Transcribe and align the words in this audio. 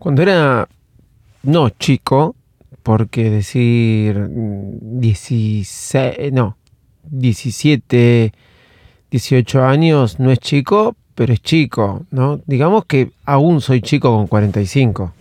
Cuando 0.00 0.22
era, 0.22 0.66
no 1.42 1.68
chico, 1.68 2.34
porque 2.82 3.28
decir 3.28 4.28
16, 4.30 6.32
no, 6.32 6.56
17, 7.02 8.32
18 9.10 9.62
años 9.62 10.18
no 10.18 10.30
es 10.30 10.38
chico, 10.38 10.96
pero 11.14 11.34
es 11.34 11.42
chico, 11.42 12.06
¿no? 12.10 12.40
Digamos 12.46 12.86
que 12.86 13.10
aún 13.26 13.60
soy 13.60 13.82
chico 13.82 14.16
con 14.16 14.26
45. 14.26 15.12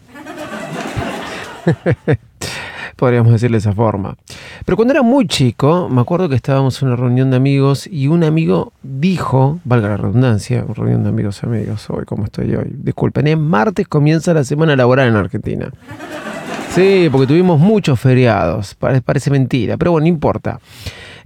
Podríamos 2.99 3.31
decirle 3.31 3.55
de 3.55 3.59
esa 3.59 3.71
forma. 3.71 4.17
Pero 4.65 4.75
cuando 4.75 4.93
era 4.93 5.03
muy 5.03 5.25
chico, 5.25 5.87
me 5.89 6.01
acuerdo 6.01 6.27
que 6.27 6.35
estábamos 6.35 6.81
en 6.81 6.89
una 6.89 6.97
reunión 6.97 7.31
de 7.31 7.37
amigos 7.37 7.87
y 7.87 8.07
un 8.07 8.25
amigo 8.25 8.73
dijo, 8.83 9.59
valga 9.63 9.87
la 9.87 9.97
redundancia, 9.97 10.65
una 10.65 10.73
reunión 10.73 11.03
de 11.03 11.09
amigos 11.09 11.41
amigos, 11.43 11.89
hoy 11.89 12.03
como 12.03 12.25
estoy 12.25 12.53
hoy. 12.55 12.67
Disculpen, 12.71 13.27
es 13.27 13.37
martes 13.37 13.87
comienza 13.87 14.33
la 14.33 14.43
semana 14.43 14.75
laboral 14.75 15.07
en 15.07 15.15
Argentina. 15.15 15.71
Sí, 16.71 17.07
porque 17.09 17.25
tuvimos 17.25 17.57
muchos 17.59 17.99
feriados, 17.99 18.75
parece 18.75 19.31
mentira, 19.31 19.77
pero 19.77 19.91
bueno, 19.91 20.03
no 20.03 20.09
importa. 20.09 20.59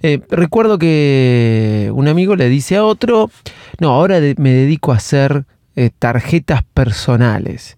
Eh, 0.02 0.21
recuerdo 0.30 0.77
que 0.77 1.90
un 1.94 2.08
amigo 2.08 2.35
le 2.35 2.49
dice 2.49 2.76
a 2.76 2.84
otro, 2.84 3.32
no, 3.80 3.90
ahora 3.90 4.20
me 4.38 4.52
dedico 4.52 4.91
a 4.91 4.98
hacer 4.98 5.46
eh, 5.76 5.90
tarjetas 5.98 6.63
personales. 6.74 7.77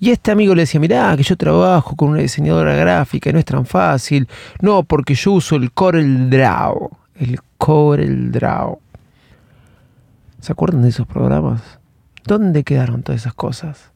Y 0.00 0.10
este 0.10 0.30
amigo 0.30 0.54
le 0.54 0.62
decía, 0.62 0.80
mirá, 0.80 1.16
que 1.16 1.22
yo 1.22 1.36
trabajo 1.36 1.96
con 1.96 2.10
una 2.10 2.20
diseñadora 2.20 2.74
gráfica 2.74 3.30
y 3.30 3.32
no 3.32 3.38
es 3.38 3.44
tan 3.44 3.64
fácil. 3.64 4.28
No, 4.60 4.82
porque 4.82 5.14
yo 5.14 5.32
uso 5.32 5.56
el 5.56 5.72
Corel 5.72 6.28
Draw. 6.30 6.90
El 7.16 7.38
Corel 7.58 8.32
Draw. 8.32 8.78
¿Se 10.40 10.52
acuerdan 10.52 10.82
de 10.82 10.90
esos 10.90 11.06
programas? 11.06 11.62
¿Dónde 12.26 12.64
quedaron 12.64 13.02
todas 13.02 13.22
esas 13.22 13.34
cosas? 13.34 13.92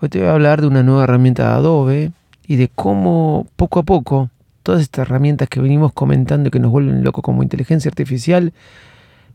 Hoy 0.00 0.08
te 0.08 0.18
voy 0.18 0.28
a 0.28 0.32
hablar 0.32 0.60
de 0.60 0.66
una 0.66 0.82
nueva 0.82 1.04
herramienta 1.04 1.44
de 1.44 1.54
Adobe 1.54 2.12
y 2.46 2.56
de 2.56 2.68
cómo 2.68 3.46
poco 3.56 3.80
a 3.80 3.82
poco 3.84 4.30
todas 4.62 4.82
estas 4.82 5.06
herramientas 5.06 5.48
que 5.48 5.60
venimos 5.60 5.92
comentando 5.92 6.48
y 6.48 6.50
que 6.50 6.58
nos 6.58 6.70
vuelven 6.70 7.04
locos 7.04 7.22
como 7.22 7.42
inteligencia 7.42 7.88
artificial 7.88 8.52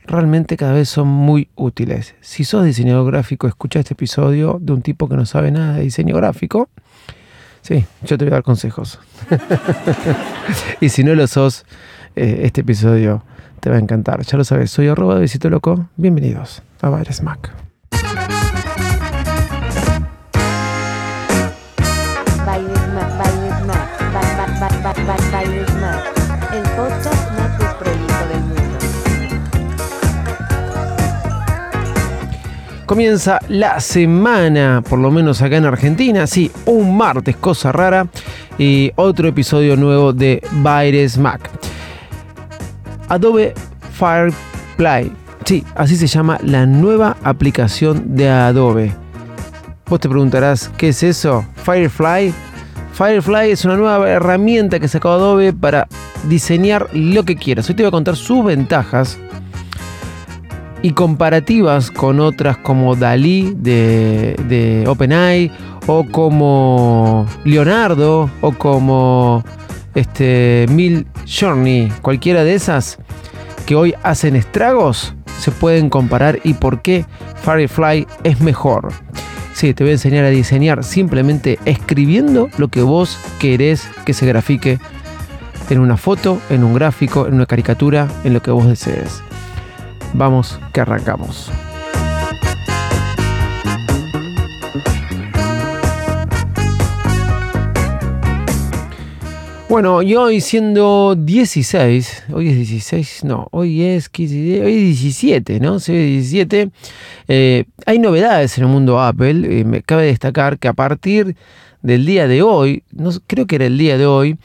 realmente 0.07 0.57
cada 0.57 0.73
vez 0.73 0.89
son 0.89 1.07
muy 1.07 1.49
útiles. 1.55 2.15
Si 2.21 2.43
sos 2.43 2.65
diseñador 2.65 3.11
gráfico, 3.11 3.47
escucha 3.47 3.79
este 3.79 3.93
episodio 3.93 4.57
de 4.61 4.73
un 4.73 4.81
tipo 4.81 5.09
que 5.09 5.15
no 5.15 5.25
sabe 5.25 5.51
nada 5.51 5.73
de 5.73 5.81
diseño 5.81 6.15
gráfico. 6.15 6.69
Sí, 7.61 7.85
yo 8.03 8.17
te 8.17 8.25
voy 8.25 8.31
a 8.31 8.35
dar 8.35 8.43
consejos. 8.43 8.99
y 10.81 10.89
si 10.89 11.03
no 11.03 11.15
lo 11.15 11.25
sos, 11.27 11.65
eh, 12.15 12.41
este 12.43 12.61
episodio 12.61 13.23
te 13.59 13.69
va 13.69 13.77
a 13.77 13.79
encantar. 13.79 14.21
Ya 14.21 14.37
lo 14.37 14.43
sabes, 14.43 14.69
soy 14.69 14.87
arroba 14.87 15.15
de 15.15 15.21
Visito 15.21 15.49
Loco. 15.49 15.89
Bienvenidos 15.97 16.61
a 16.81 16.89
Baires 16.89 17.23
Mac. 17.23 17.64
Comienza 32.95 33.39
la 33.49 33.81
semana, 33.81 34.81
por 34.89 34.99
lo 34.99 35.11
menos 35.11 35.41
acá 35.41 35.57
en 35.57 35.65
Argentina. 35.65 36.25
Sí, 36.27 36.49
un 36.65 36.95
martes, 36.95 37.35
cosa 37.35 37.73
rara. 37.73 38.07
Y 38.57 38.93
otro 38.95 39.27
episodio 39.27 39.75
nuevo 39.75 40.13
de 40.13 40.41
Baires 40.61 41.17
Mac. 41.17 41.49
Adobe 43.09 43.53
Firefly. 43.91 45.11
Sí, 45.43 45.66
así 45.75 45.97
se 45.97 46.07
llama 46.07 46.39
la 46.41 46.66
nueva 46.66 47.17
aplicación 47.21 48.16
de 48.16 48.29
Adobe. 48.29 48.93
Vos 49.88 49.99
te 49.99 50.07
preguntarás, 50.07 50.71
¿qué 50.77 50.88
es 50.88 51.03
eso? 51.03 51.45
Firefly. 51.66 52.33
Firefly 52.93 53.51
es 53.51 53.66
una 53.66 53.75
nueva 53.75 54.09
herramienta 54.09 54.79
que 54.79 54.88
sacó 54.88 55.09
Adobe 55.09 55.51
para 55.51 55.89
diseñar 56.29 56.88
lo 56.94 57.23
que 57.23 57.35
quieras. 57.35 57.69
Hoy 57.69 57.75
te 57.75 57.83
voy 57.83 57.89
a 57.89 57.91
contar 57.91 58.16
sus 58.16 58.45
ventajas 58.45 59.19
y 60.85 60.91
comparativas 60.91 61.90
con 61.90 62.19
otras 62.19 62.57
como 62.57 62.96
Dalí 62.96 63.56
de, 63.57 64.84
OpenAI 64.88 65.51
o 65.88 66.03
como 66.03 67.25
Leonardo 67.44 68.29
o 68.41 68.51
como 68.51 69.44
este 69.95 70.68
Mil 70.69 71.07
Journey, 71.25 71.91
cualquiera 72.03 72.44
de 72.44 72.53
esas 72.53 73.00
que 73.66 73.75
hoy 73.75 73.95
hacen 74.03 74.35
estragos, 74.35 75.16
se 75.40 75.50
pueden 75.50 75.90
comparar 75.90 76.40
y 76.44 76.53
por 76.53 76.84
qué 76.84 77.03
Firefly 77.44 78.06
es 78.24 78.40
mejor. 78.41 78.90
Sí, 79.56 79.74
te 79.74 79.84
voy 79.84 79.90
a 79.90 79.94
enseñar 79.94 80.25
a 80.25 80.29
diseñar 80.29 80.84
simplemente 80.84 81.57
escribiendo 81.66 82.47
lo 82.59 82.68
que 82.68 82.84
vos 82.84 83.18
querés 83.40 83.90
que 84.06 84.13
se 84.13 84.28
grafique 84.28 84.78
en 85.72 85.79
una 85.79 85.97
foto, 85.97 86.40
en 86.51 86.63
un 86.63 86.75
gráfico, 86.75 87.25
en 87.25 87.34
una 87.34 87.47
caricatura, 87.47 88.07
en 88.24 88.35
lo 88.35 88.44
que 88.44 88.51
vos 88.51 88.68
desees. 88.68 89.24
Vamos, 90.17 90.57
que 90.71 90.79
arrancamos. 90.79 91.51
Bueno, 99.75 100.02
y 100.02 100.16
hoy 100.16 100.40
siendo 100.40 101.16
16, 101.18 102.28
hoy 102.31 102.47
es 102.47 102.56
16, 102.56 103.25
no, 103.25 103.50
hoy 103.52 103.84
es, 103.84 104.09
hoy 104.18 104.24
es 104.24 105.02
17, 105.02 105.59
¿no? 105.59 105.81
Sí, 105.81 105.91
17. 105.91 106.69
Eh, 107.28 107.66
hay 107.86 108.00
novedades 108.00 108.58
en 108.58 108.63
el 108.63 108.69
mundo 108.69 109.02
Apple. 109.02 109.59
Eh, 109.59 109.66
me 109.66 109.81
cabe 109.81 110.06
destacar 110.06 110.59
que 110.59 110.69
a 110.69 110.74
partir 110.74 111.36
del 111.81 112.06
día 112.06 112.25
de 112.30 112.41
hoy, 112.41 112.84
no, 112.94 113.09
creo 113.28 113.47
que 113.47 113.58
era 113.58 113.66
el 113.66 113.78
día 113.78 113.97
de 113.97 114.06
hoy, 114.06 114.38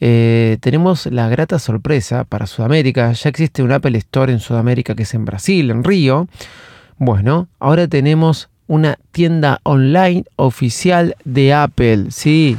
eh, 0.00 0.56
tenemos 0.62 1.04
la 1.04 1.28
grata 1.28 1.58
sorpresa 1.58 2.24
para 2.24 2.46
Sudamérica. 2.46 3.12
Ya 3.12 3.28
existe 3.28 3.62
un 3.62 3.72
Apple 3.72 3.98
Store 3.98 4.32
en 4.32 4.40
Sudamérica 4.40 4.94
que 4.94 5.02
es 5.02 5.12
en 5.12 5.26
Brasil, 5.26 5.70
en 5.70 5.84
Río. 5.84 6.28
Bueno, 6.96 7.48
ahora 7.58 7.88
tenemos 7.88 8.48
una 8.68 8.98
tienda 9.12 9.60
online 9.64 10.24
oficial 10.36 11.14
de 11.26 11.52
Apple, 11.52 12.06
sí. 12.08 12.56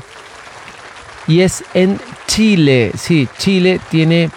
Y 1.28 1.42
es 1.42 1.64
en 1.74 2.00
Chile, 2.30 2.92
sí, 2.96 3.28
Chile 3.40 3.80
tiene 3.90 4.30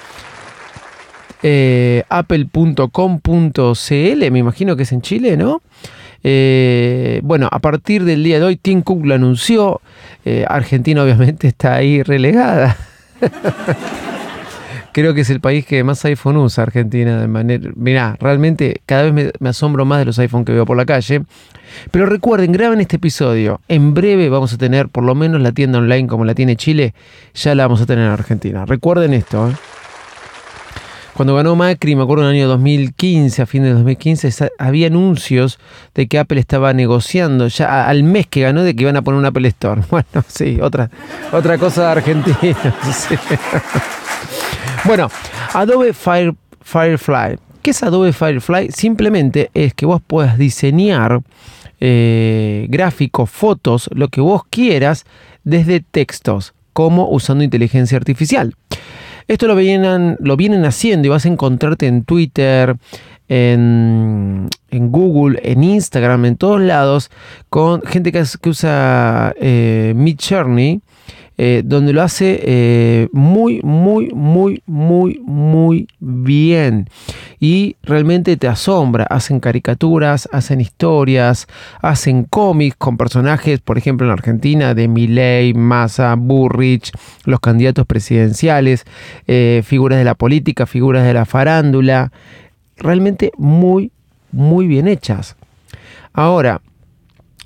eh, 1.43 2.05
apple.com.cl, 2.09 2.81
me 4.31 4.39
imagino 4.39 4.77
que 4.77 4.85
es 4.85 4.93
en 4.93 5.03
Chile, 5.03 5.37
¿no? 5.37 5.61
Eh, 6.25 7.21
bueno, 7.23 7.49
a 7.53 7.59
partir 7.59 8.05
del 8.05 8.25
día 8.25 8.39
de 8.39 8.47
hoy, 8.47 8.57
Tim 8.57 8.81
Cook 8.81 9.05
lo 9.05 9.15
anunció. 9.15 9.83
Argentina 10.49 11.03
obviamente 11.03 11.49
está 11.49 11.75
ahí 11.75 12.03
relegada. 12.03 12.77
Creo 14.93 15.15
que 15.15 15.23
es 15.23 15.31
el 15.31 15.41
país 15.41 15.65
que 15.65 15.83
más 15.85 16.05
iPhone 16.05 16.37
usa, 16.37 16.65
Argentina. 16.65 17.19
De 17.19 17.27
manera, 17.27 17.71
mirá, 17.77 18.17
realmente 18.21 18.83
cada 18.85 19.11
vez 19.11 19.33
me, 19.41 19.49
asombro 19.49 19.87
más 19.87 20.01
de 20.01 20.05
los 20.05 20.19
iPhones 20.19 20.47
que 20.47 20.53
veo 20.53 20.67
por 20.67 20.77
la 20.77 20.85
calle. 20.85 21.23
Pero 21.91 22.07
recuerden, 22.07 22.53
graben 22.53 22.81
este 22.81 22.97
episodio. 22.97 23.61
En 23.69 23.95
breve 23.95 24.29
vamos 24.29 24.53
a 24.53 24.59
tener 24.59 24.89
por 24.89 25.05
lo 25.05 25.15
menos 25.15 25.41
la 25.41 25.53
tienda 25.53 25.79
online 25.79 26.09
como 26.09 26.27
la 26.27 26.35
tiene 26.35 26.57
Chile. 26.57 26.95
Ya 27.35 27.55
la 27.55 27.65
vamos 27.65 27.81
a 27.81 27.87
tener 27.87 28.05
en 28.05 28.11
Argentina. 28.11 28.67
Recuerden 28.67 29.15
esto. 29.15 29.49
¿eh? 29.49 29.55
Cuando 31.15 31.35
ganó 31.35 31.57
Macri, 31.57 31.95
me 31.95 32.03
acuerdo 32.03 32.25
en 32.25 32.31
el 32.31 32.37
año 32.37 32.49
2015, 32.49 33.43
a 33.43 33.47
fin 33.47 33.63
de 33.63 33.73
2015, 33.73 34.51
había 34.59 34.87
anuncios 34.87 35.59
de 35.95 36.07
que 36.07 36.19
Apple 36.19 36.41
estaba 36.41 36.73
negociando 36.73 37.49
ya 37.49 37.87
al 37.87 38.03
mes 38.03 38.27
que 38.27 38.41
ganó 38.41 38.63
de 38.63 38.75
que 38.75 38.83
iban 38.83 38.97
a 38.97 39.03
poner 39.03 39.19
un 39.19 39.27
Apple 39.27 39.49
Store. 39.49 39.83
Bueno, 39.91 40.25
sí, 40.27 40.59
otra, 40.63 40.91
otra 41.33 41.59
cosa 41.59 41.93
Argentina. 41.93 42.39
Bueno, 44.84 45.09
Adobe 45.54 45.93
Firefly. 45.93 47.38
¿Qué 47.62 47.70
es 47.70 47.82
Adobe 47.84 48.12
Firefly? 48.12 48.72
Simplemente 48.72 49.50
es 49.54 49.75
que 49.75 49.87
vos 49.87 50.03
puedas 50.04 50.37
diseñar 50.38 51.22
eh, 51.78 52.67
gráficos, 52.69 53.31
fotos, 53.31 53.88
lo 53.93 54.08
que 54.08 54.20
vos 54.20 54.43
quieras 54.50 55.05
desde 55.44 55.81
textos, 55.81 56.55
como 56.73 57.08
usando 57.08 57.44
inteligencia 57.44 57.96
artificial. 57.96 58.56
Esto 59.29 59.46
lo 59.46 59.55
vienen, 59.55 60.17
lo 60.19 60.37
vienen 60.37 60.64
haciendo 60.64 61.06
y 61.06 61.11
vas 61.11 61.26
a 61.26 61.28
encontrarte 61.28 61.87
en 61.87 62.02
Twitter, 62.02 62.76
en, 63.28 64.49
Google, 64.70 65.38
en 65.44 65.62
Instagram, 65.62 66.25
en 66.25 66.37
todos 66.37 66.61
lados, 66.61 67.08
con 67.49 67.82
gente 67.82 68.11
que, 68.11 68.25
usa 68.49 69.32
eh, 69.38 69.94
Journey 70.28 70.81
eh, 71.44 71.62
donde 71.65 71.93
lo 71.93 72.03
hace 72.03 72.39
eh, 72.44 73.09
muy, 73.11 73.61
muy, 73.65 74.12
muy, 74.15 74.62
muy, 74.65 75.21
muy 75.27 75.89
bien. 75.99 76.89
Y 77.41 77.75
realmente 77.83 78.37
te 78.37 78.47
asombra. 78.47 79.09
Hacen 79.11 79.41
caricaturas, 79.41 80.29
hacen 80.31 80.61
historias, 80.61 81.49
hacen 81.81 82.23
cómics 82.31 82.77
con 82.79 82.97
personajes, 82.97 83.59
por 83.59 83.77
ejemplo, 83.77 84.06
en 84.06 84.12
Argentina, 84.12 84.73
de 84.75 84.87
Milley, 84.87 85.53
Massa, 85.53 86.15
Burrich, 86.15 86.93
los 87.25 87.41
candidatos 87.41 87.87
presidenciales, 87.87 88.85
eh, 89.27 89.62
figuras 89.65 89.99
de 89.99 90.05
la 90.05 90.15
política, 90.15 90.65
figuras 90.65 91.03
de 91.03 91.12
la 91.12 91.25
farándula. 91.25 92.12
Realmente 92.77 93.33
muy, 93.37 93.91
muy 94.31 94.69
bien 94.69 94.87
hechas. 94.87 95.35
Ahora, 96.12 96.61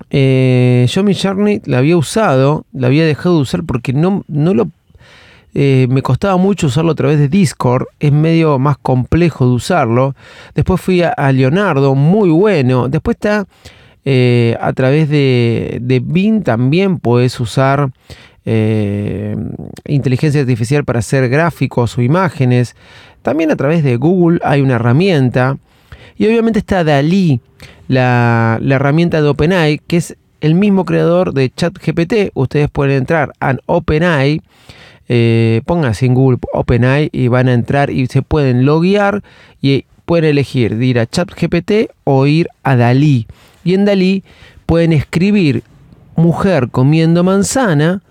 eh, 0.09 0.85
yo 0.89 1.03
mi 1.03 1.15
Journey 1.15 1.61
la 1.65 1.79
había 1.79 1.97
usado, 1.97 2.65
la 2.73 2.87
había 2.87 3.05
dejado 3.05 3.35
de 3.35 3.41
usar 3.41 3.63
porque 3.63 3.93
no, 3.93 4.23
no 4.27 4.53
lo 4.53 4.69
eh, 5.53 5.87
me 5.89 6.03
costaba 6.03 6.37
mucho 6.37 6.67
usarlo 6.67 6.91
a 6.91 6.95
través 6.95 7.17
de 7.17 7.29
Discord, 7.29 7.87
es 7.99 8.11
medio 8.11 8.59
más 8.59 8.77
complejo 8.77 9.45
de 9.47 9.53
usarlo. 9.53 10.15
Después 10.53 10.79
fui 10.79 11.01
a, 11.01 11.31
Leonardo, 11.31 11.95
muy 11.95 12.29
bueno. 12.29 12.89
Después 12.89 13.15
está 13.15 13.47
eh, 14.05 14.55
a 14.61 14.71
través 14.73 15.09
de, 15.09 15.79
de 15.81 15.99
Bing 15.99 16.43
también 16.43 16.99
puedes 16.99 17.39
usar 17.39 17.89
inteligencia 19.85 20.39
artificial 20.39 20.85
para 20.85 20.99
hacer 20.99 21.27
gráficos 21.27 21.97
o 21.97 22.01
imágenes. 22.01 22.77
También 23.21 23.51
a 23.51 23.57
través 23.57 23.83
de 23.83 23.97
Google 23.97 24.39
hay 24.43 24.61
una 24.61 24.75
herramienta. 24.75 25.57
Y 26.17 26.25
obviamente 26.27 26.59
está 26.59 26.83
Dalí, 26.85 27.41
la, 27.87 28.59
herramienta 28.61 29.21
de 29.21 29.27
OpenAI, 29.27 29.79
que 29.79 29.97
es 29.97 30.17
el 30.41 30.55
mismo 30.55 30.85
creador 30.85 31.33
de 31.33 31.49
ChatGPT. 31.49 32.31
Ustedes 32.33 32.69
pueden 32.69 32.97
entrar 32.97 33.33
a 33.39 33.55
OpenAI 33.65 34.41
eh, 35.09 35.61
pónganse 35.65 36.05
en 36.05 36.13
Google 36.13 36.39
OpenAI 36.51 37.09
y 37.13 37.29
van 37.29 37.47
a 37.47 37.53
entrar 37.53 37.89
y 37.89 38.07
se 38.07 38.21
pueden 38.21 38.65
loguear 38.65 39.23
y 39.61 39.85
pueden 40.05 40.25
elegir 40.25 40.77
de 40.77 40.85
ir 40.85 40.99
a 40.99 41.05
ChatGPT 41.05 41.91
o 42.03 42.25
ir 42.25 42.49
a 42.63 42.75
Dalí. 42.75 43.27
Y 43.63 43.73
en 43.73 43.85
Dalí 43.85 44.23
pueden 44.65 44.91
escribir 44.91 45.63
mujer 46.15 46.69
comiendo 46.69 47.23
manzana 47.23 48.01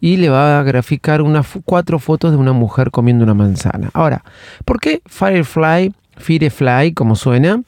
y 0.00 0.16
le 0.16 0.30
va 0.30 0.60
a 0.60 0.62
graficar 0.62 1.22
unas 1.22 1.46
cuatro 1.64 1.98
fotos 1.98 2.30
de 2.30 2.36
una 2.36 2.52
mujer 2.52 2.90
comiendo 2.90 3.24
una 3.24 3.34
manzana. 3.34 3.90
Ahora, 3.92 4.24
¿por 4.64 4.80
qué 4.80 5.02
Firefly, 5.06 5.92
Firefly, 6.16 6.92
como 6.92 7.16
suena, 7.16 7.62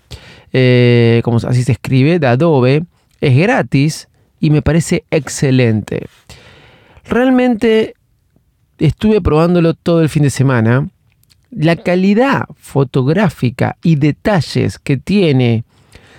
eh, 0.52 1.20
como 1.24 1.38
así 1.38 1.62
se 1.62 1.72
escribe, 1.72 2.18
de 2.18 2.26
Adobe, 2.26 2.84
es 3.20 3.36
gratis 3.36 4.08
y 4.40 4.50
me 4.50 4.62
parece 4.62 5.04
excelente? 5.10 6.06
Realmente 7.04 7.94
estuve 8.78 9.20
probándolo 9.20 9.74
todo 9.74 10.02
el 10.02 10.08
fin 10.08 10.22
de 10.22 10.30
semana. 10.30 10.88
La 11.50 11.76
calidad 11.76 12.46
fotográfica 12.56 13.76
y 13.82 13.96
detalles 13.96 14.78
que 14.78 14.96
tiene 14.96 15.64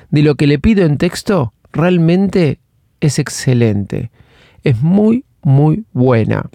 de 0.10 0.22
lo 0.22 0.36
que 0.36 0.48
le 0.48 0.60
pido 0.60 0.86
en 0.86 0.98
texto 0.98 1.54
realmente 1.72 2.60
es 3.00 3.19
excelente. 3.19 4.12
Es 4.63 4.81
muy, 4.81 5.25
muy 5.42 5.86
buena. 5.94 6.50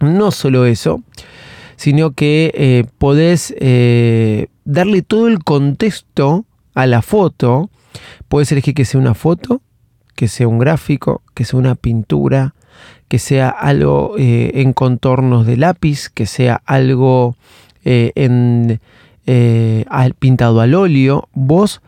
No 0.00 0.30
solo 0.30 0.66
eso, 0.66 1.02
sino 1.76 2.12
que 2.12 2.52
eh, 2.54 2.84
podés 2.98 3.54
eh, 3.58 4.48
darle 4.64 5.02
todo 5.02 5.28
el 5.28 5.42
contexto 5.42 6.44
a 6.74 6.86
la 6.86 7.02
foto. 7.02 7.70
Puedes 8.28 8.50
elegir 8.52 8.74
que 8.74 8.84
sea 8.84 9.00
una 9.00 9.14
foto, 9.14 9.62
que 10.14 10.28
sea 10.28 10.48
un 10.48 10.58
gráfico, 10.58 11.22
que 11.34 11.44
sea 11.44 11.58
una 11.58 11.74
pintura, 11.74 12.54
que 13.08 13.18
sea 13.18 13.50
algo 13.50 14.14
eh, 14.18 14.52
en 14.54 14.72
contornos 14.72 15.46
de 15.46 15.56
lápiz, 15.56 16.08
que 16.08 16.26
sea 16.26 16.62
algo 16.64 17.36
eh, 17.84 18.12
en, 18.14 18.80
eh, 19.26 19.84
al, 19.88 20.14
pintado 20.14 20.60
al 20.60 20.74
óleo, 20.74 21.28
vos 21.32 21.82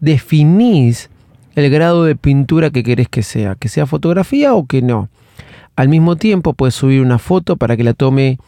definís 0.00 1.10
el 1.54 1.70
grado 1.70 2.04
de 2.04 2.16
pintura 2.16 2.70
que 2.70 2.82
querés 2.82 3.08
que 3.08 3.22
sea, 3.22 3.54
que 3.54 3.68
sea 3.68 3.86
fotografía 3.86 4.54
o 4.54 4.66
que 4.66 4.82
no. 4.82 5.08
Al 5.74 5.88
mismo 5.88 6.16
tiempo 6.16 6.54
puedes 6.54 6.74
subir 6.74 7.00
una 7.00 7.18
foto 7.18 7.56
para 7.56 7.76
que 7.76 7.84
la 7.84 7.94
tome 7.94 8.38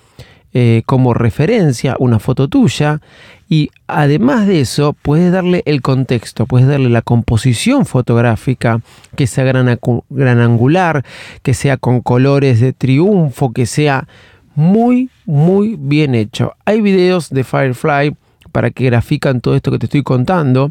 eh, 0.52 0.82
como 0.86 1.14
referencia, 1.14 1.96
una 1.98 2.18
foto 2.18 2.48
tuya, 2.48 3.00
y 3.48 3.70
además 3.86 4.46
de 4.46 4.60
eso 4.60 4.92
puedes 4.92 5.32
darle 5.32 5.62
el 5.66 5.82
contexto, 5.82 6.46
puedes 6.46 6.68
darle 6.68 6.88
la 6.88 7.02
composición 7.02 7.84
fotográfica, 7.86 8.80
que 9.16 9.26
sea 9.26 9.44
gran, 9.44 9.78
gran 10.08 10.38
angular, 10.38 11.04
que 11.42 11.54
sea 11.54 11.76
con 11.76 12.00
colores 12.00 12.60
de 12.60 12.72
triunfo, 12.72 13.52
que 13.52 13.66
sea 13.66 14.06
muy, 14.54 15.10
muy 15.24 15.76
bien 15.78 16.14
hecho. 16.14 16.54
Hay 16.64 16.80
videos 16.80 17.30
de 17.30 17.44
Firefly 17.44 18.16
para 18.52 18.70
que 18.70 18.84
grafican 18.84 19.40
todo 19.40 19.54
esto 19.54 19.70
que 19.70 19.78
te 19.78 19.86
estoy 19.86 20.02
contando. 20.02 20.70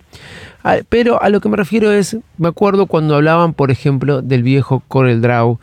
Ah, 0.63 0.77
pero 0.87 1.21
a 1.21 1.29
lo 1.29 1.41
que 1.41 1.49
me 1.49 1.57
refiero 1.57 1.91
es, 1.91 2.17
me 2.37 2.49
acuerdo 2.49 2.85
cuando 2.85 3.15
hablaban, 3.15 3.53
por 3.53 3.71
ejemplo, 3.71 4.21
del 4.21 4.43
viejo 4.43 4.83
Corel 4.87 5.21
Draw 5.21 5.59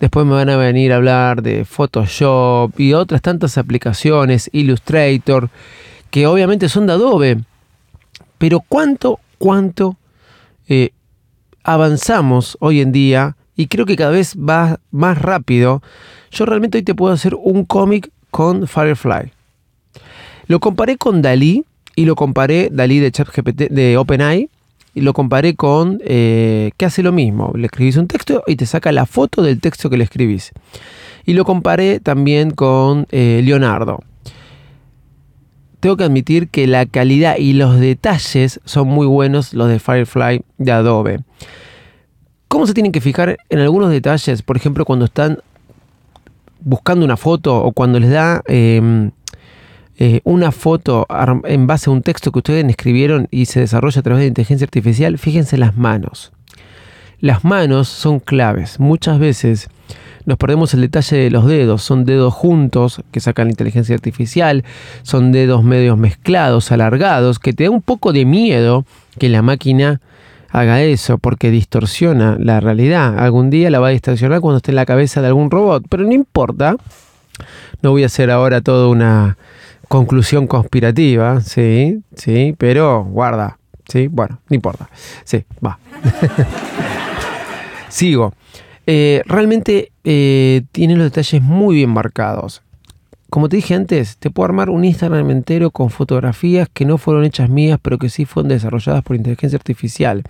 Después 0.00 0.26
me 0.26 0.32
van 0.32 0.50
a 0.50 0.56
venir 0.56 0.92
a 0.92 0.96
hablar 0.96 1.42
de 1.42 1.64
Photoshop 1.64 2.78
y 2.78 2.92
otras 2.92 3.22
tantas 3.22 3.56
aplicaciones, 3.56 4.50
Illustrator, 4.52 5.48
que 6.10 6.26
obviamente 6.26 6.68
son 6.68 6.86
de 6.86 6.92
Adobe. 6.92 7.38
Pero 8.36 8.60
cuánto, 8.60 9.20
cuánto 9.38 9.96
eh, 10.68 10.90
avanzamos 11.64 12.58
hoy 12.60 12.80
en 12.80 12.92
día 12.92 13.36
y 13.56 13.68
creo 13.68 13.86
que 13.86 13.96
cada 13.96 14.10
vez 14.10 14.36
va 14.36 14.80
más 14.90 15.16
rápido. 15.20 15.82
Yo 16.30 16.44
realmente 16.44 16.76
hoy 16.78 16.84
te 16.84 16.94
puedo 16.94 17.14
hacer 17.14 17.34
un 17.34 17.64
cómic 17.64 18.10
con 18.30 18.68
Firefly. 18.68 19.32
Lo 20.46 20.60
comparé 20.60 20.98
con 20.98 21.22
Dalí 21.22 21.64
y 21.94 22.04
lo 22.04 22.16
comparé 22.16 22.68
Dalí 22.70 22.98
de 22.98 23.10
ChatGPT 23.10 23.70
de 23.70 23.96
OpenAI 23.96 24.50
y 24.96 25.02
lo 25.02 25.12
comparé 25.12 25.56
con 25.56 26.00
eh, 26.06 26.70
que 26.78 26.86
hace 26.86 27.02
lo 27.02 27.12
mismo. 27.12 27.52
Le 27.54 27.66
escribís 27.66 27.98
un 27.98 28.06
texto 28.06 28.42
y 28.46 28.56
te 28.56 28.64
saca 28.64 28.90
la 28.92 29.04
foto 29.04 29.42
del 29.42 29.60
texto 29.60 29.90
que 29.90 29.98
le 29.98 30.04
escribís. 30.04 30.52
Y 31.26 31.34
lo 31.34 31.44
comparé 31.44 32.00
también 32.00 32.50
con 32.50 33.06
eh, 33.10 33.42
Leonardo. 33.44 34.00
Tengo 35.80 35.98
que 35.98 36.04
admitir 36.04 36.48
que 36.48 36.66
la 36.66 36.86
calidad 36.86 37.36
y 37.36 37.52
los 37.52 37.78
detalles 37.78 38.58
son 38.64 38.88
muy 38.88 39.06
buenos 39.06 39.52
los 39.52 39.68
de 39.68 39.78
Firefly 39.80 40.40
de 40.56 40.72
Adobe. 40.72 41.20
¿Cómo 42.48 42.66
se 42.66 42.72
tienen 42.72 42.92
que 42.92 43.02
fijar 43.02 43.36
en 43.50 43.58
algunos 43.58 43.90
detalles? 43.90 44.40
Por 44.40 44.56
ejemplo, 44.56 44.86
cuando 44.86 45.04
están 45.04 45.40
buscando 46.60 47.04
una 47.04 47.18
foto 47.18 47.62
o 47.62 47.72
cuando 47.72 48.00
les 48.00 48.08
da 48.08 48.42
eh, 48.46 49.10
eh, 49.98 50.20
una 50.24 50.52
foto 50.52 51.06
en 51.44 51.66
base 51.66 51.88
a 51.88 51.92
un 51.92 52.02
texto 52.02 52.30
que 52.32 52.40
ustedes 52.40 52.64
escribieron 52.66 53.28
y 53.30 53.46
se 53.46 53.60
desarrolla 53.60 54.00
a 54.00 54.02
través 54.02 54.20
de 54.20 54.28
inteligencia 54.28 54.64
artificial, 54.64 55.18
fíjense 55.18 55.56
las 55.56 55.76
manos. 55.76 56.32
Las 57.20 57.44
manos 57.44 57.88
son 57.88 58.20
claves. 58.20 58.78
Muchas 58.78 59.18
veces 59.18 59.70
nos 60.26 60.36
perdemos 60.36 60.74
el 60.74 60.82
detalle 60.82 61.16
de 61.16 61.30
los 61.30 61.46
dedos. 61.46 61.82
Son 61.82 62.04
dedos 62.04 62.34
juntos 62.34 63.00
que 63.10 63.20
sacan 63.20 63.46
la 63.46 63.52
inteligencia 63.52 63.94
artificial. 63.94 64.64
Son 65.02 65.32
dedos 65.32 65.64
medios 65.64 65.96
mezclados, 65.96 66.72
alargados, 66.72 67.38
que 67.38 67.54
te 67.54 67.64
da 67.64 67.70
un 67.70 67.80
poco 67.80 68.12
de 68.12 68.26
miedo 68.26 68.84
que 69.18 69.30
la 69.30 69.40
máquina 69.40 70.02
haga 70.50 70.82
eso 70.82 71.16
porque 71.18 71.50
distorsiona 71.50 72.36
la 72.38 72.60
realidad. 72.60 73.18
Algún 73.18 73.48
día 73.48 73.70
la 73.70 73.80
va 73.80 73.88
a 73.88 73.92
distorsionar 73.92 74.40
cuando 74.40 74.58
esté 74.58 74.72
en 74.72 74.76
la 74.76 74.86
cabeza 74.86 75.22
de 75.22 75.28
algún 75.28 75.50
robot, 75.50 75.84
pero 75.88 76.04
no 76.04 76.12
importa. 76.12 76.76
No 77.80 77.92
voy 77.92 78.02
a 78.02 78.06
hacer 78.06 78.30
ahora 78.30 78.60
toda 78.60 78.88
una 78.88 79.38
conclusión 79.88 80.46
conspirativa, 80.46 81.40
sí, 81.40 82.02
sí, 82.16 82.54
pero 82.58 83.04
guarda, 83.04 83.58
sí, 83.88 84.08
bueno, 84.08 84.40
no 84.48 84.54
importa, 84.54 84.88
sí, 85.24 85.44
va. 85.64 85.78
Sigo. 87.88 88.34
Eh, 88.86 89.22
realmente 89.26 89.90
eh, 90.04 90.62
tiene 90.70 90.94
los 90.94 91.04
detalles 91.04 91.42
muy 91.42 91.76
bien 91.76 91.90
marcados. 91.90 92.62
Como 93.30 93.48
te 93.48 93.56
dije 93.56 93.74
antes, 93.74 94.16
te 94.18 94.30
puedo 94.30 94.44
armar 94.44 94.70
un 94.70 94.84
Instagram 94.84 95.30
entero 95.30 95.70
con 95.70 95.90
fotografías 95.90 96.68
que 96.72 96.84
no 96.84 96.96
fueron 96.96 97.24
hechas 97.24 97.50
mías, 97.50 97.78
pero 97.82 97.98
que 97.98 98.08
sí 98.08 98.24
fueron 98.24 98.48
desarrolladas 98.48 99.02
por 99.02 99.16
inteligencia 99.16 99.56
artificial. 99.56 100.22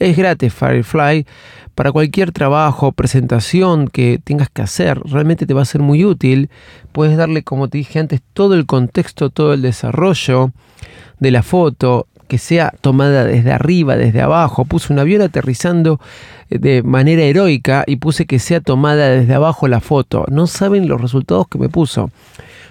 Es 0.00 0.16
gratis 0.16 0.54
Firefly 0.54 1.26
para 1.74 1.92
cualquier 1.92 2.32
trabajo, 2.32 2.92
presentación 2.92 3.86
que 3.86 4.18
tengas 4.22 4.48
que 4.48 4.62
hacer. 4.62 4.98
Realmente 5.04 5.44
te 5.44 5.52
va 5.52 5.60
a 5.60 5.66
ser 5.66 5.82
muy 5.82 6.06
útil. 6.06 6.48
Puedes 6.90 7.18
darle, 7.18 7.42
como 7.42 7.68
te 7.68 7.78
dije 7.78 7.98
antes, 7.98 8.22
todo 8.32 8.54
el 8.54 8.64
contexto, 8.64 9.28
todo 9.28 9.52
el 9.52 9.60
desarrollo 9.60 10.52
de 11.18 11.30
la 11.30 11.42
foto, 11.42 12.06
que 12.28 12.38
sea 12.38 12.72
tomada 12.80 13.24
desde 13.24 13.52
arriba, 13.52 13.96
desde 13.96 14.22
abajo. 14.22 14.64
Puse 14.64 14.90
un 14.90 15.00
avión 15.00 15.20
aterrizando 15.20 16.00
eh, 16.48 16.58
de 16.58 16.82
manera 16.82 17.22
heroica 17.22 17.84
y 17.86 17.96
puse 17.96 18.24
que 18.24 18.38
sea 18.38 18.60
tomada 18.60 19.10
desde 19.10 19.34
abajo 19.34 19.68
la 19.68 19.80
foto. 19.80 20.24
No 20.30 20.46
saben 20.46 20.88
los 20.88 20.98
resultados 20.98 21.46
que 21.46 21.58
me 21.58 21.68
puso. 21.68 22.10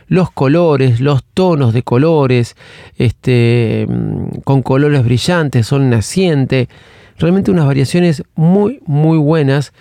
Los 0.07 0.31
colores, 0.31 0.99
los 0.99 1.23
tonos 1.23 1.75
de 1.75 1.83
colores, 1.83 2.55
este, 2.97 3.85
mm, 3.87 4.39
con 4.43 4.63
colores 4.63 5.03
brillantes, 5.03 5.67
son 5.67 5.91
naciente 5.91 6.67
realmente 7.19 7.51
unas 7.51 7.65
variaciones 7.65 8.23
muy, 8.35 8.81
muy 8.85 9.17
buenas 9.17 9.73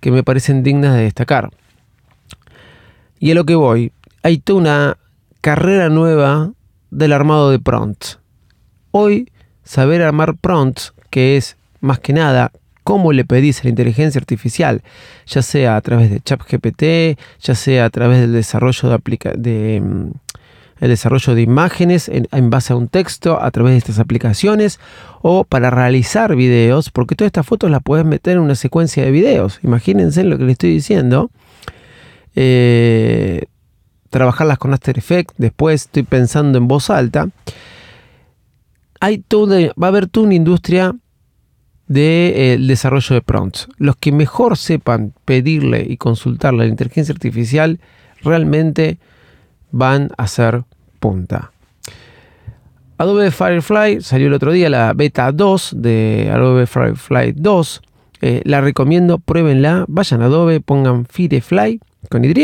que 0.00 0.10
me 0.10 0.22
parecen 0.22 0.62
dignas 0.62 0.94
de 0.94 1.02
destacar. 1.02 1.50
Y 3.18 3.30
a 3.30 3.34
lo 3.34 3.44
que 3.44 3.54
voy, 3.54 3.92
hay 4.22 4.38
toda 4.38 4.58
una 4.58 4.96
carrera 5.40 5.88
nueva 5.88 6.52
del 6.90 7.12
armado 7.12 7.50
de 7.50 7.58
prompts. 7.58 8.18
Hoy, 8.90 9.30
saber 9.62 10.02
armar 10.02 10.36
prompts, 10.36 10.92
que 11.10 11.36
es 11.36 11.56
más 11.80 11.98
que 11.98 12.12
nada 12.12 12.52
cómo 12.82 13.12
le 13.12 13.24
pedís 13.24 13.60
a 13.60 13.64
la 13.64 13.70
inteligencia 13.70 14.18
artificial, 14.18 14.82
ya 15.26 15.42
sea 15.42 15.76
a 15.76 15.80
través 15.80 16.10
de 16.10 16.20
ChatGPT, 16.20 17.18
ya 17.40 17.54
sea 17.54 17.84
a 17.84 17.90
través 17.90 18.20
del 18.20 18.32
desarrollo 18.32 18.88
de, 18.88 19.32
de 19.36 19.80
mm, 19.80 20.10
el 20.80 20.88
desarrollo 20.88 21.34
de 21.34 21.42
imágenes 21.42 22.10
en, 22.10 22.50
base 22.50 22.72
a 22.72 22.76
un 22.76 22.88
texto 22.88 23.40
a 23.40 23.50
través 23.50 23.72
de 23.72 23.78
estas 23.78 23.98
aplicaciones 23.98 24.80
o 25.20 25.44
para 25.44 25.70
realizar 25.70 26.34
videos, 26.34 26.90
porque 26.90 27.14
todas 27.14 27.28
estas 27.28 27.46
fotos 27.46 27.70
las 27.70 27.82
puedes 27.82 28.06
meter 28.06 28.38
en 28.38 28.42
una 28.42 28.54
secuencia 28.54 29.04
de 29.04 29.10
videos. 29.10 29.60
Imagínense 29.62 30.24
lo 30.24 30.38
que 30.38 30.44
le 30.44 30.52
estoy 30.52 30.72
diciendo. 30.72 31.30
Eh, 32.34 33.44
trabajarlas 34.08 34.58
con 34.58 34.72
After 34.72 34.96
Effects, 34.96 35.34
después 35.36 35.82
estoy 35.82 36.02
pensando 36.02 36.56
en 36.56 36.66
voz 36.66 36.88
alta. 36.88 37.28
Hay 39.00 39.18
toda, 39.18 39.58
va 39.80 39.86
a 39.86 39.88
haber 39.88 40.08
toda 40.08 40.26
una 40.26 40.34
industria 40.34 40.94
del 41.86 42.66
desarrollo 42.68 43.14
de 43.14 43.20
prompts. 43.20 43.68
Los 43.76 43.96
que 43.96 44.12
mejor 44.12 44.56
sepan 44.56 45.12
pedirle 45.26 45.84
y 45.88 45.98
consultarle 45.98 46.62
a 46.62 46.66
la 46.66 46.70
inteligencia 46.70 47.12
artificial 47.12 47.80
realmente 48.22 48.98
van 49.70 50.10
a 50.16 50.26
ser 50.26 50.64
punta. 50.98 51.50
Adobe 52.98 53.30
Firefly 53.30 54.02
salió 54.02 54.26
el 54.26 54.34
otro 54.34 54.52
día 54.52 54.68
la 54.68 54.92
beta 54.92 55.32
2 55.32 55.74
de 55.76 56.30
Adobe 56.32 56.66
Firefly 56.66 57.32
2. 57.32 57.82
Eh, 58.20 58.42
la 58.44 58.60
recomiendo, 58.60 59.18
pruébenla. 59.18 59.86
Vayan 59.88 60.20
a 60.20 60.26
Adobe, 60.26 60.60
pongan 60.60 61.06
Firefly 61.06 61.80
con 62.10 62.24
Y 62.24 62.34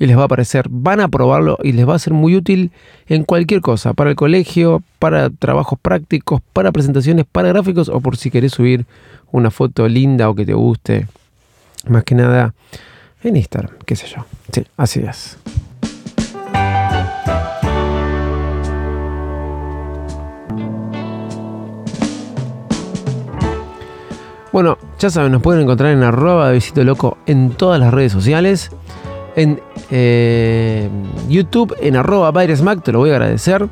y 0.00 0.06
les 0.06 0.16
va 0.16 0.22
a 0.22 0.24
aparecer. 0.24 0.66
Van 0.68 1.00
a 1.00 1.08
probarlo 1.08 1.58
y 1.62 1.72
les 1.72 1.88
va 1.88 1.94
a 1.94 1.98
ser 1.98 2.14
muy 2.14 2.34
útil 2.34 2.72
en 3.06 3.24
cualquier 3.24 3.60
cosa, 3.60 3.92
para 3.92 4.10
el 4.10 4.16
colegio, 4.16 4.82
para 4.98 5.30
trabajos 5.30 5.78
prácticos, 5.80 6.40
para 6.52 6.72
presentaciones, 6.72 7.26
para 7.30 7.48
gráficos 7.48 7.88
o 7.88 8.00
por 8.00 8.16
si 8.16 8.30
querés 8.30 8.52
subir 8.52 8.86
una 9.30 9.50
foto 9.50 9.86
linda 9.88 10.28
o 10.28 10.34
que 10.34 10.46
te 10.46 10.54
guste. 10.54 11.06
Más 11.86 12.04
que 12.04 12.14
nada 12.14 12.54
en 13.22 13.36
Instagram, 13.36 13.76
qué 13.84 13.94
sé 13.94 14.06
yo. 14.06 14.24
Sí, 14.52 14.66
así 14.76 15.00
es. 15.00 15.38
Bueno, 24.52 24.78
ya 24.98 25.10
saben, 25.10 25.30
nos 25.30 25.42
pueden 25.42 25.62
encontrar 25.62 25.92
en 25.92 26.02
arroba 26.02 26.48
de 26.48 26.54
visito 26.54 26.82
loco 26.82 27.18
en 27.26 27.50
todas 27.50 27.78
las 27.78 27.94
redes 27.94 28.12
sociales. 28.12 28.70
En 29.36 29.60
eh, 29.90 30.88
YouTube, 31.28 31.76
en 31.80 31.96
arroba 31.96 32.32
Mac, 32.32 32.82
te 32.82 32.90
lo 32.92 32.98
voy 32.98 33.10
a 33.10 33.14
agradecer. 33.14 33.68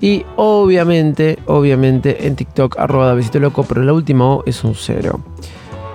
Y 0.00 0.24
obviamente, 0.36 1.38
obviamente 1.46 2.26
en 2.26 2.36
TikTok, 2.36 2.78
arroba 2.78 3.14
Visito 3.14 3.40
Loco, 3.40 3.64
pero 3.64 3.82
la 3.82 3.92
última 3.92 4.26
O 4.26 4.44
es 4.46 4.62
un 4.62 4.74
cero. 4.74 5.20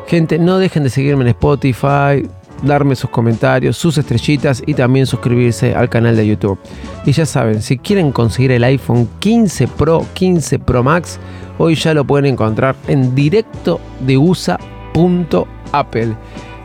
Gente, 0.07 0.39
no 0.39 0.57
dejen 0.57 0.83
de 0.83 0.89
seguirme 0.89 1.23
en 1.23 1.29
Spotify, 1.29 2.27
darme 2.63 2.95
sus 2.95 3.09
comentarios, 3.09 3.77
sus 3.77 3.97
estrellitas 3.97 4.63
y 4.65 4.73
también 4.73 5.05
suscribirse 5.05 5.75
al 5.75 5.89
canal 5.89 6.15
de 6.15 6.25
YouTube. 6.25 6.57
Y 7.05 7.11
ya 7.11 7.25
saben, 7.25 7.61
si 7.61 7.77
quieren 7.77 8.11
conseguir 8.11 8.51
el 8.51 8.63
iPhone 8.63 9.07
15 9.19 9.67
Pro, 9.67 10.05
15 10.13 10.59
Pro 10.59 10.83
Max, 10.83 11.19
hoy 11.57 11.75
ya 11.75 11.93
lo 11.93 12.05
pueden 12.05 12.25
encontrar 12.25 12.75
en 12.87 13.13
directo 13.13 13.79
de 13.99 14.17
USA.apple 14.17 16.15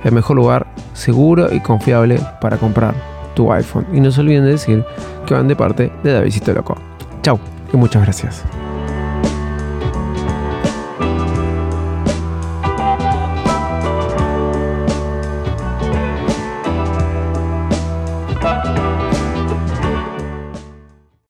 el 0.05 0.13
mejor 0.13 0.37
lugar 0.37 0.67
seguro 0.95 1.53
y 1.53 1.61
confiable 1.61 2.21
para 2.41 2.57
comprar 2.57 2.95
tu 3.35 3.53
iPhone. 3.53 3.87
Y 3.93 4.01
no 4.01 4.11
se 4.11 4.21
olviden 4.21 4.45
de 4.45 4.53
decir 4.53 4.85
que 5.27 5.35
van 5.35 5.49
de 5.49 5.57
parte 5.57 5.93
de 6.03 6.13
Davidito 6.13 6.53
Loco. 6.53 6.77
Chau 7.23 7.39
y 7.73 7.77
muchas 7.77 8.03
gracias. 8.03 8.45